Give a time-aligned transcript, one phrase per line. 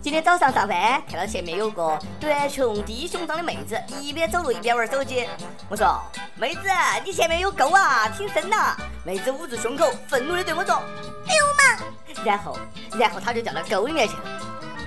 [0.00, 5.26] 今天早上上班，看到前面有个短裙低胸装的妹子，一边走路一边玩手机。
[5.68, 6.00] 我说
[6.38, 6.60] ：“妹子，
[7.04, 10.80] 你前面有沟啊，挺深呐。”妹子捂住胸口，愤怒的对我说
[11.26, 11.88] ：“流氓！”
[12.24, 12.56] 然后，
[12.96, 14.22] 然后她就掉到沟里面去了。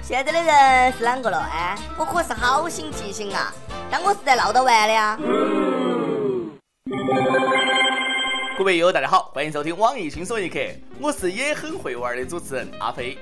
[0.02, 1.40] 现在的人是啷个了？
[1.52, 3.54] 哎，我可是好心提醒啊，
[3.92, 5.20] 当我是在闹着玩的呀。
[8.58, 10.60] 各位友，大家好，欢迎收听网易轻松一刻，
[11.00, 13.18] 我是也很会玩的主持人阿飞。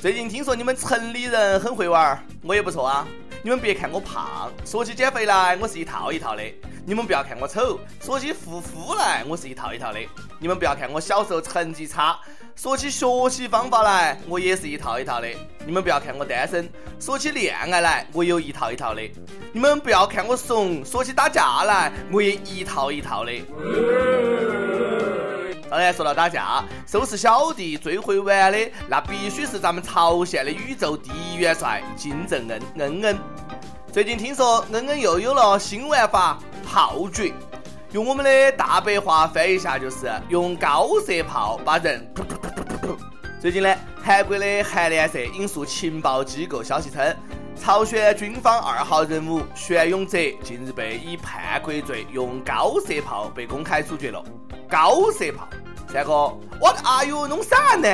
[0.00, 3.06] 最近听说你们城里人很会玩儿，我也不错啊。
[3.42, 6.42] 你们别看我胖，说起减肥来，我是一套一套的。
[6.86, 9.98] 你们不要看我丑，说起护肤来，我是一套一套的。
[10.38, 12.18] 你们不要看我小时候成绩差，
[12.56, 15.28] 说起学习方法来，我也是一套一套的。
[15.66, 19.02] 你们不要看我单身，说起恋爱来，我有一套一套的。
[19.52, 23.32] 你们不要看我怂，说起打架来，我也一套一套的。
[25.92, 33.18] 说到打架，收拾小弟最会玩的，那必须是咱们朝鲜的宇宙第一元帅金正恩恩恩。
[33.92, 36.38] 最近听说恩恩又有了新玩法。
[36.66, 37.32] 炮决，
[37.92, 42.04] 用我们的大白话翻译一下，就是用高射炮把人。
[43.38, 47.14] 最近呢，韩国的韩联社引述情报机构消息称，
[47.54, 54.24] 朝鲜军方二号人物玄勇哲近日被以叛国罪用高射炮被公开处决了。
[54.68, 55.46] 高射炮，
[55.94, 57.88] 三哥，What are you 弄啥呢？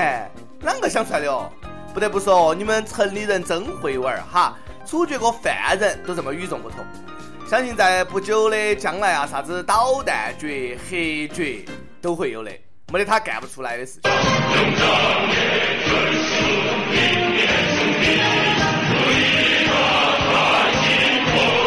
[0.65, 1.51] 啷个想出来的哦？
[1.93, 6.79] 不得不说，你们城里人真会玩哈，处决个犯人都这么与众不同。
[7.47, 11.63] 相信在不久的将来啊，啥子导弹决、核决
[12.01, 12.51] 都会有的，
[12.91, 14.11] 没得他干不出来的事情。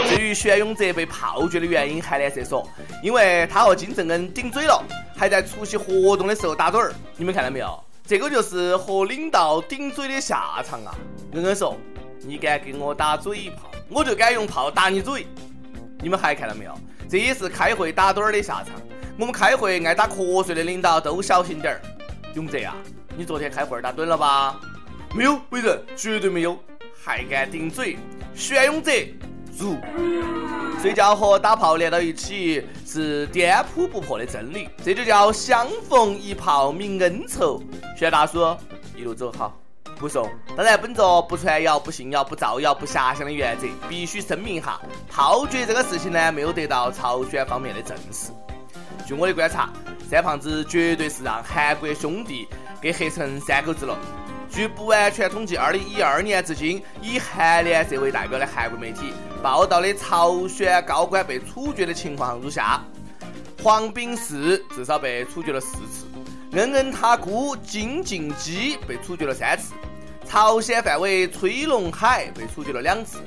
[0.09, 2.68] 至于玄勇哲被炮决的原因，韩联社说，
[3.03, 4.84] 因为他和金正恩顶嘴了，
[5.16, 6.94] 还在出席活动的时候打盹儿。
[7.16, 7.83] 你们看到没有？
[8.06, 10.94] 这个就是和领导顶嘴的下场啊！
[11.31, 11.78] 恩恩说
[12.19, 15.25] ：“你敢给我打嘴炮，我就敢用炮打你嘴。”
[16.03, 16.78] 你们还看到没有？
[17.09, 18.73] 这也是开会打盹儿的下场。
[19.18, 21.81] 我们开会爱打瞌睡的领导都小心点儿。
[22.34, 22.75] 永泽啊，
[23.16, 24.59] 你昨天开会打盹了吧？
[25.16, 26.57] 没有，伟人，绝对没有。
[27.06, 27.97] 还敢顶嘴？
[28.35, 28.91] 玄永泽，
[29.57, 29.78] 足。
[30.83, 37.63] 睡觉和打炮连到一起是颠扑不破的真理，这就叫相逢一炮泯恩仇。
[37.97, 38.53] 玄大叔，
[38.94, 39.57] 一路走好。
[39.95, 40.29] 不送。
[40.57, 44.77] 当然，本着不传谣、不信谣、不造谣、不遐想的原则，必须声明一下，
[45.09, 48.33] 炮决这个事情呢，没有得到朝鲜方面的证实。
[49.07, 49.69] 据我的观察，
[50.09, 52.45] 三胖子绝对是让韩国兄弟
[52.81, 53.97] 给黑成三狗子了。
[54.50, 59.13] 据不完全统计，二零一二年至今，以韩联社为代表的韩国媒体
[59.44, 62.81] 报道的朝鲜高官被处决的情况如下：
[63.62, 66.06] 黄炳世至少被处决了四次。
[66.54, 69.74] 恩恩他姑金敬基被处决了三次，
[70.26, 73.18] 朝鲜范伟崔龙海被处决了两次，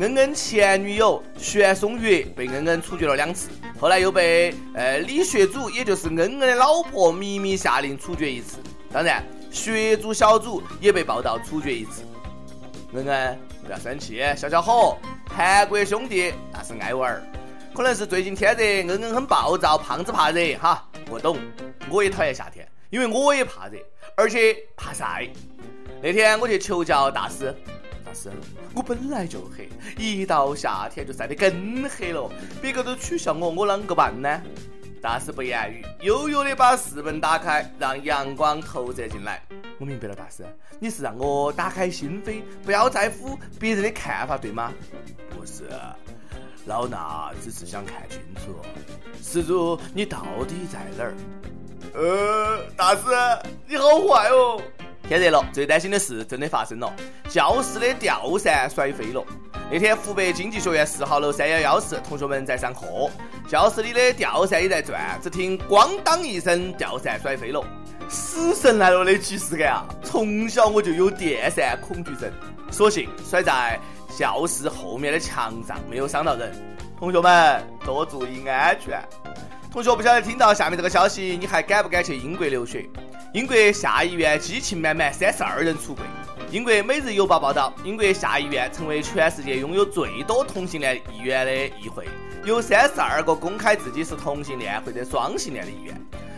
[0.00, 3.48] 恩恩前女友玄松月被恩恩处决了两次，
[3.80, 8.58] 后来又被呃李学祖，也就是恩恩的老婆秘密下令处决一次。
[8.92, 12.02] 当然，学祖小组也被报道处决一次。
[12.92, 17.22] 恩恩不要生气，消消火，韩国兄弟那是爱玩儿，
[17.74, 21.38] 可能是最近天热，恩恩很暴躁，胖子怕热哈，我懂。
[21.90, 23.78] 我也讨厌夏天，因为我也怕热，
[24.16, 25.28] 而且怕晒。
[26.02, 27.54] 那天我去求教大师，
[28.04, 28.30] 大师，
[28.74, 32.30] 我本来就黑，一到夏天就晒得更黑了，
[32.60, 34.42] 别个都取笑我，我啷个办呢？
[35.00, 39.42] 大师不言语，悠悠的把室门打开，让阳光投射进来。
[39.78, 40.44] 我明白了，大师，
[40.80, 44.72] 你是让我打开心扉，不要在乎别人的看法，对吗？
[45.30, 45.68] 不是，
[46.66, 48.56] 老衲只是想看清楚，
[49.22, 51.14] 施主你到底在哪儿？
[51.94, 53.02] 呃，大师，
[53.66, 54.60] 你好坏哦！
[55.08, 56.94] 天热了，最担心的事真的发生了，
[57.30, 59.24] 教室的吊扇摔飞了。
[59.72, 63.10] 那天湖北经济学院四号楼三幺幺室，同学们在上课，
[63.48, 67.64] 教室里的吊扇也在转，只听“咣当”一声，吊扇摔飞了。
[68.10, 69.86] 死神来了的即视感啊！
[70.02, 72.30] 从小我就有电扇恐惧症，
[72.70, 73.80] 所幸摔在
[74.14, 76.52] 教室后面的墙上，没有伤到人。
[76.98, 79.02] 同学们多注意安全。
[79.70, 82.88] 同学不晓得听到下面这个消息，你还敢不敢去英国留学？
[83.34, 86.02] 英国下议院激情满满，三十二人出柜。
[86.50, 92.08] 英国每日邮报报道，英国下议院成为全世界拥有最多同性恋议员的议会，
[92.44, 95.94] 有三十二个公开自己是同性恋或者双性恋的议员，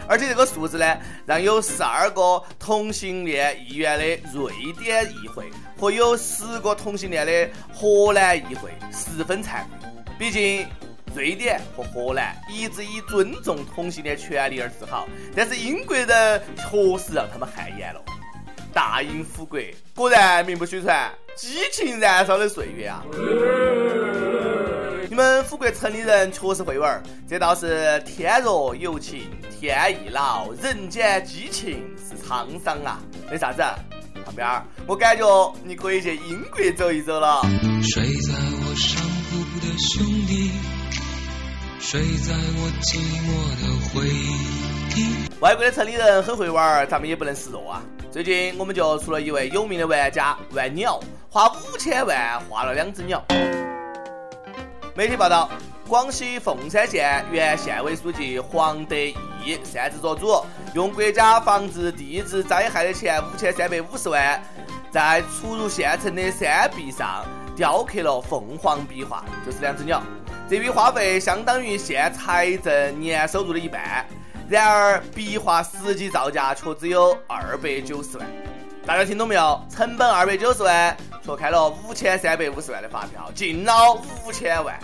[0.08, 4.04] 而且这个数字呢，让有十二个同性恋议员的
[4.34, 5.48] 瑞典议会
[5.78, 9.88] 和有十个同性恋的荷兰议会十分惭愧，
[10.18, 10.66] 毕竟。
[11.14, 18.00] 瑞典和荷兰一直以尊重同性恋权利而自豪，但是英国人确实让他们汗颜了。
[18.72, 19.58] 大英富国
[19.94, 23.04] 果然名不虚传，激情燃烧的岁月啊！
[25.08, 29.28] 你们富国城里人确实会玩儿，这倒是天若有情
[29.58, 33.00] 天亦老，人间激情是沧桑啊！
[33.28, 33.62] 那啥子？
[34.24, 37.42] 旁边儿，我感觉你可以去英国走一走了。
[37.82, 40.52] 睡在我上铺的兄弟，
[41.90, 45.26] 睡在我寂寞的回忆。
[45.40, 47.82] 外国的城里人很会玩儿，咱们也不能示弱啊！
[48.12, 53.20] 最近我们就出了一位有名的玩家玩鸟，花五千万画了两只鸟。
[54.94, 55.50] 媒体报道，
[55.88, 60.40] 广西凤山县原县委书记黄德义擅自做主，
[60.76, 64.40] 用国家防治地质灾害的钱五千三百五十万，
[64.92, 67.24] 在出入县城的山壁上
[67.56, 70.00] 雕刻了凤凰壁画，就是两只鸟。
[70.50, 74.04] 这笔花费相当于县财政年收入的一半。
[74.48, 78.26] 然而，壁画实际造价却只有二百九十万。
[78.84, 79.64] 大家听懂没有？
[79.70, 84.76] 成本二百九十万，却开了五千三百五十万的发票，进了五千万。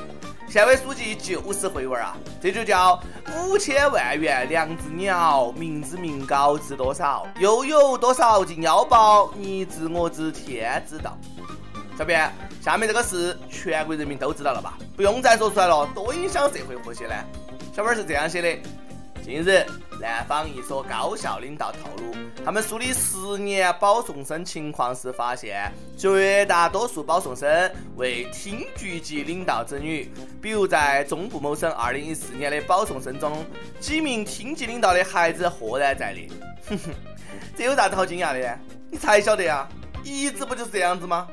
[0.49, 2.17] 县委书记就是会玩啊！
[2.41, 3.03] 这就叫
[3.37, 7.27] 五千万元两只鸟，民脂民膏值多少？
[7.41, 9.29] 又有多少进腰包？
[9.37, 11.19] 你知我知天知道。
[11.99, 12.33] 小编，
[12.67, 14.77] 下面这个事全国人民都知道了吧？
[14.97, 17.15] 不用再说出来了，多影响社会和谐呢。
[17.73, 18.59] 小编是这样写的。
[19.23, 19.65] 近日，
[20.01, 22.13] 南方一所高校领导透露，
[22.45, 30.11] 他们梳理十年保送生情况时发现，绝大多数保送生为厅局级领导子女。
[30.43, 33.47] 比如，在中部某省2014年的保送生中，
[33.79, 36.29] 几名厅级领导的孩子赫然在列。
[36.69, 36.91] 哼哼，
[37.57, 38.59] 这有啥子好惊讶的？
[38.91, 39.69] 你才晓得呀，
[40.03, 41.29] 一直不就是这样子吗？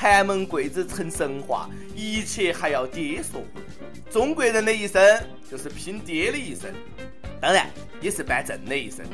[0.00, 3.44] 寒门贵子成神话，一切还要爹说。
[4.10, 5.02] 中国人的一生
[5.50, 6.72] 就是拼爹的一生。
[7.38, 7.68] 当然，
[8.00, 9.04] 也是办证的一生。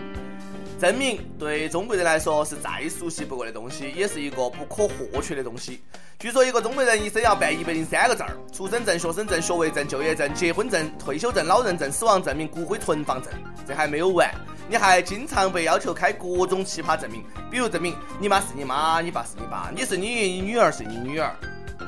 [0.78, 5.80] 证明对中国人来说是再熟悉不过的东西，也是一个不可或缺的东西。
[6.18, 13.32] 据说一个中国人一生要办一百零三个证儿：出生证、学生证、学位证、就业证、结婚证、退休证、老人证、死亡证明、骨灰存放证。
[13.66, 14.30] 这还没有完，
[14.68, 21.34] 你还经常被要求开各种奇葩证明，比如证明你妈是你妈，你爸是你爸，你是你你女儿是你女儿。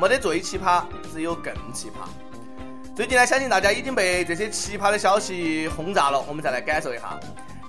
[0.01, 0.83] 没得最奇葩，
[1.13, 2.09] 只有更奇葩。
[2.95, 6.21] 最近呢，相信大家已经被这些奇葩的消息轰炸了。
[6.27, 7.19] 我们再来感受一下：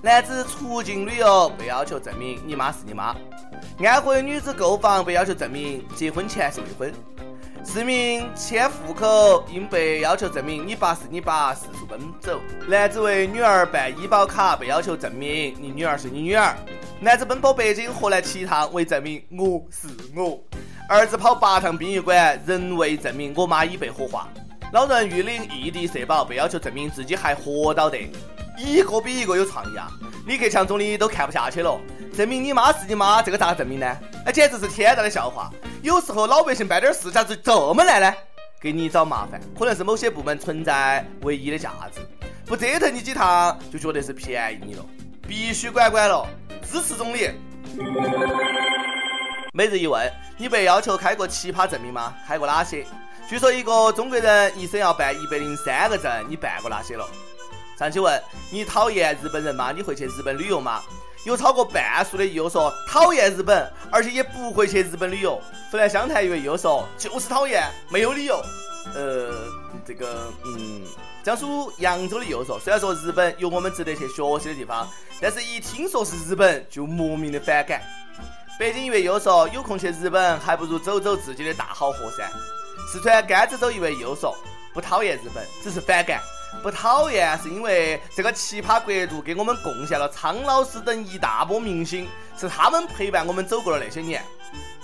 [0.02, 3.14] 男子出境旅游被要求证明你妈是你妈；
[3.84, 6.90] 安徽女子购房被要求证明结婚前是未婚；
[7.62, 16.54] 市民迁户口应被要求证明你爸是你爸，四处奔走；男子为女儿办医保卡被要求证明你女儿是你女儿；
[16.98, 19.86] 男子奔波北京、河南七趟为证明我是
[20.16, 20.40] 我；
[20.88, 24.28] 儿子跑八趟殡仪馆仍未证明我妈已被火化。
[24.72, 27.98] 老人欲领异地社保，被要求证明自己还活到的，
[28.60, 29.88] 一个比一个有创意啊！
[30.26, 31.80] 李克强总理都看不下去了，
[32.14, 33.96] 证明你妈是你妈，这个咋证明呢？
[34.24, 35.50] 那简直是天大的笑话！
[35.82, 38.14] 有时候老百姓办点事，咋子这么难呢？
[38.60, 42.00] 给你找麻烦，可能是某些部门存在唯一的价值，
[42.44, 44.84] 不折腾你几趟就觉得是便宜你了，
[45.26, 46.26] 必须管管了！
[46.70, 47.30] 支持总理。
[49.54, 52.14] 每日一问：你被要求开过奇葩证明吗？
[52.28, 52.86] 开过哪些？
[53.26, 57.08] 据说一个中国人一生要办一百零三个证，你办过哪些了？
[57.80, 59.72] 上期问你讨厌日本人吗？
[59.74, 60.82] 你会去日本旅游吗？
[61.24, 65.40] 有超过半数的友说讨厌日本，而且也不会去日本旅游。
[65.70, 68.38] 湖南湘潭一位友说就是讨厌，没有理由。
[68.94, 69.32] 呃，
[69.82, 70.84] 这个嗯，
[71.24, 74.86] 江苏扬州的友说虽然说日本有我们值得去学习的地方，
[75.18, 77.80] 但是一听说是日本就莫名的反感。
[78.58, 82.30] 北京一位友说有空去日本，还不如走走自己的大好河山。
[82.92, 84.36] 四川甘孜州一位友说
[84.74, 86.20] ：“不讨厌日本，只是反感。
[86.62, 94.22] 不讨厌是因为这个奇葩国度给我们贡献了苍老师等一大波明星，是他们陪伴我们走过了那些年。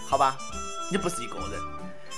[0.06, 0.36] 好吧，
[0.90, 1.60] 你不是一个人。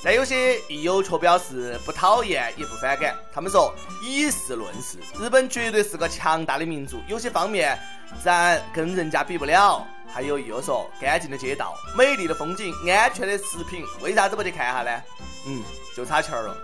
[0.04, 3.16] 但有些益友却表示不讨厌也不反感。
[3.34, 7.76] 他们说以事论事，日本绝对是个强大的民族，有些方面
[8.22, 9.84] 咱跟人家比不了。
[10.06, 15.02] 还有益友说干净的街道、美丽的风景、安全的食品，为啥子不去看下呢？
[15.46, 15.62] 嗯。”
[15.96, 16.56] 就差钱了。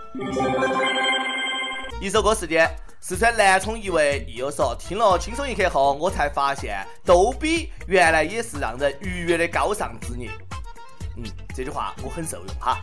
[2.05, 2.69] 一首歌时间，
[2.99, 10.29] 四川南充一位益友说：“听了轻松一刻后，我才发现逗比原来也是让人愉悦的高尚职业。”
[11.17, 11.23] 嗯，
[11.55, 12.77] 这句话我很受用哈。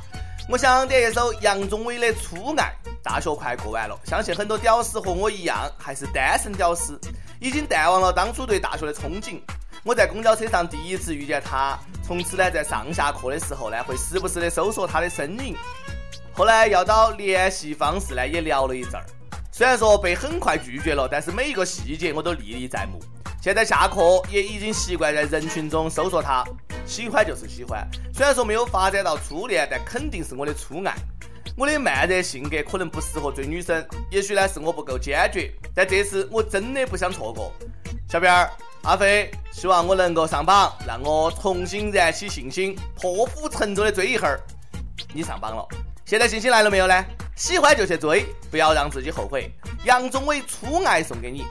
[0.49, 2.75] 我想点一首杨宗纬的《初爱》。
[3.01, 7.01] 大学快过完了，相信很多屌丝和我一样，还是单身屌丝，
[7.39, 9.41] 已经淡忘了当初对大学的憧憬。
[9.85, 15.57] 我在公交车上第一次遇见他，从此呢，在上下课的时候呢，会时不时的搜索他的身影。
[16.35, 19.05] 后来要到联系方式呢，也聊了一阵儿。
[19.51, 22.99] 虽然说被很快拒绝了，但是每一个细节我都历历在目。
[23.43, 26.43] 现在下课也已经习惯在人群中搜索他。
[26.87, 30.95] 喜欢就是喜欢，虽然说没有发展到初恋，但肯定是我的初爱。
[31.55, 37.53] 我的慢热性格可能不适合追女生，也许呢是我不够坚决，但这次我真的不想错过。
[38.09, 38.51] 小编儿
[38.85, 44.41] 阿飞，希望我能够上榜，让我重新燃起信心，破釜沉舟的追一会儿。
[45.13, 45.69] 你上榜了，
[46.05, 47.05] 现在信息来了没有呢？
[47.37, 49.51] 喜欢就去追，不要让自己后悔。
[49.85, 51.45] 杨宗纬初爱送给你。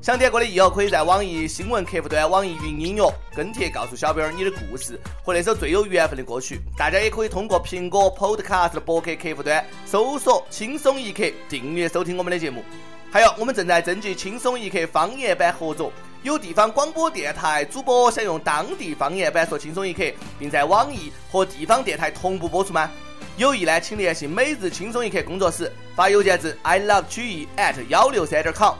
[0.00, 6.60] 想点歌的益友可以在网易新闻客户端、网易云音乐跟帖告诉小编你的故事和那首最有缘分的歌曲。
[6.76, 12.62] 大家也可以通过苹果 Podcast 的博客客户端搜索“轻松一刻”订阅收听我们的节目。
[13.10, 15.90] 还有，我们正在征集“轻松一刻”方言版合作，
[16.22, 20.04] 有地方广播电台主播想用当地方言版说“轻松一刻”，
[20.38, 22.90] 并在网易和地方电台同步播出吗？
[23.36, 28.76] 有意呢，请联系每日轻松一刻工作室，发邮件至 i love 曲艺 at 幺六三点 com。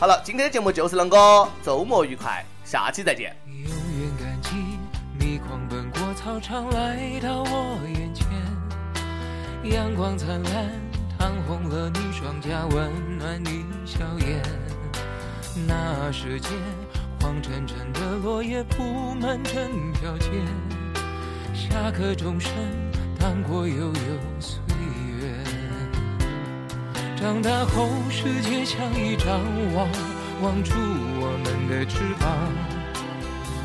[0.00, 3.36] 好了，今天的节目就是恁个，周末愉快，下期再见。
[3.46, 3.64] 永
[4.00, 4.56] 远感激
[5.18, 8.26] 你狂奔过操场来到我眼前，
[9.64, 10.70] 阳光灿烂，
[11.18, 14.40] 烫红了你双颊，温暖你笑颜。
[15.66, 16.50] 那时间，
[17.20, 20.30] 黄澄澄的落叶铺满整条街，
[21.52, 22.50] 下课钟声
[23.18, 23.92] 荡过悠悠
[24.38, 24.60] 岁
[25.18, 25.34] 月。
[27.20, 29.40] 长大后，世界像一张
[29.74, 29.88] 网，
[30.40, 30.72] 网住
[31.20, 32.28] 我们的翅膀。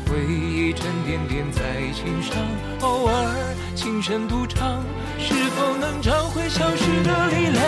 [0.06, 2.36] 回忆沉甸甸在心上，
[2.80, 4.82] 偶尔轻声独唱，
[5.18, 7.64] 是否能找回消失的力量？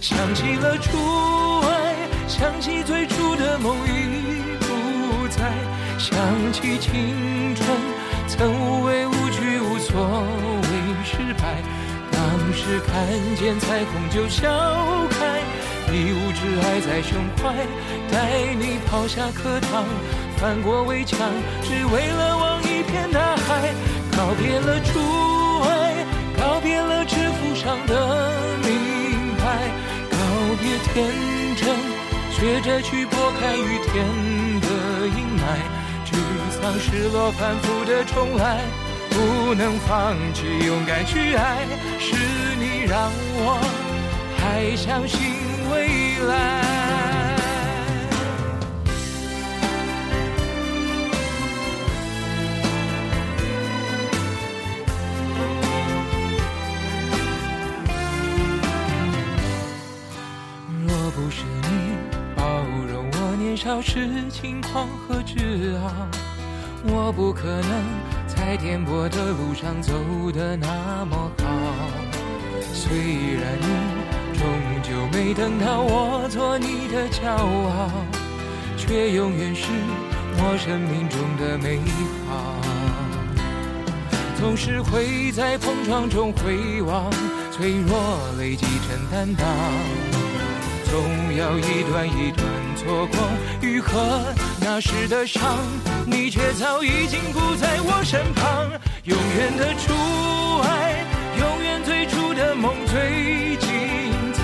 [0.00, 1.94] 想起了初爱，
[2.26, 5.52] 想起最初的梦已不在，
[5.98, 6.16] 想
[6.52, 7.68] 起青春
[8.26, 9.06] 曾无畏
[12.66, 13.06] 只看
[13.36, 14.50] 见彩虹就笑
[15.08, 15.38] 开，
[15.92, 17.54] 一无挚爱在胸怀，
[18.10, 19.84] 带你跑下课堂，
[20.36, 21.16] 翻过围墙，
[21.62, 23.72] 只为了望一片大海。
[24.10, 24.98] 告别了初
[25.60, 25.94] 爱，
[26.36, 28.32] 告别了制服上的
[28.64, 29.70] 名牌，
[30.10, 30.16] 告
[30.58, 31.06] 别天
[31.54, 31.68] 真，
[32.32, 34.04] 学着去拨开雨天
[34.60, 35.62] 的阴霾，
[36.04, 36.16] 沮
[36.50, 38.85] 丧、失落、反复的重来。
[39.16, 41.64] 不能放弃，勇敢去爱，
[41.98, 42.14] 是
[42.58, 43.58] 你让我
[44.36, 45.18] 还相信
[45.72, 46.34] 未来。
[60.86, 61.96] 若不是你
[62.36, 62.60] 包
[62.92, 66.06] 容我年少时轻狂和自傲，
[66.84, 68.25] 我不可能。
[68.46, 69.92] 在颠簸的路上走
[70.32, 71.44] 得那么好，
[72.72, 72.96] 虽
[73.34, 73.66] 然你
[74.38, 74.46] 终
[74.84, 77.90] 究没等到我做你的骄傲，
[78.76, 79.66] 却永远是
[80.38, 81.80] 我生命中的美
[82.28, 82.54] 好。
[84.38, 87.10] 总是会在碰撞中回望，
[87.50, 87.98] 脆弱
[88.38, 89.44] 累积成担当，
[90.96, 91.04] 总
[91.36, 93.18] 要一段一段错过
[93.60, 94.24] 愈合
[94.58, 95.42] 那时的伤。
[96.06, 98.70] 你却早已经不在我身旁，
[99.04, 99.92] 永远的初
[100.62, 101.04] 爱，
[101.38, 103.68] 永远最初的梦最精
[104.32, 104.40] 彩。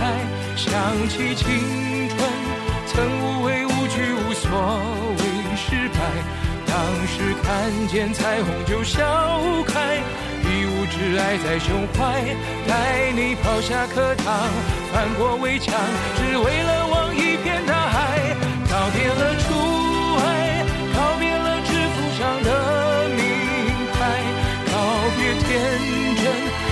[0.55, 0.69] 想
[1.09, 1.49] 起青
[2.11, 2.21] 春，
[2.87, 4.51] 曾无畏无惧，无所
[5.17, 5.25] 谓
[5.57, 6.01] 失败。
[6.67, 9.01] 当时看见彩虹就笑
[9.67, 10.03] 开，
[10.83, 12.25] 无挚爱在胸怀，
[12.67, 14.51] 带你跑下课堂，
[14.93, 15.73] 翻过围墙，
[16.17, 18.19] 只为了望一片大海。
[18.67, 19.55] 告别了初
[20.19, 23.23] 爱，告别了制服上的名
[23.95, 24.27] 牌，
[24.73, 24.75] 告
[25.17, 25.23] 别。
[25.47, 25.55] 天
[26.19, 26.25] 真，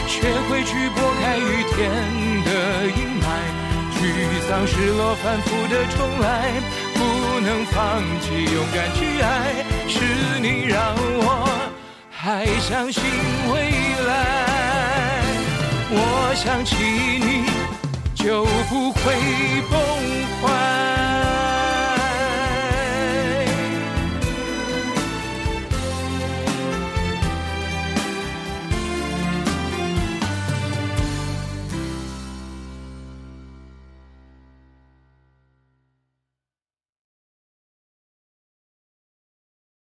[0.08, 1.78] 学会去拨开雨天
[2.42, 2.50] 的
[2.90, 3.24] 阴霾，
[3.94, 4.02] 沮
[4.48, 6.50] 丧、失落、反复的重来，
[6.94, 6.98] 不
[7.46, 11.46] 能放弃，勇敢去爱，是你让我
[12.10, 13.04] 还相信
[13.52, 13.89] 未来。
[16.42, 17.44] 想起你，
[18.14, 19.12] 就不会
[19.70, 19.79] 崩。